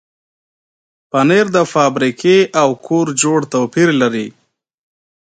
[1.11, 4.27] پنېر د فابریکې او کور جوړ توپیر لري.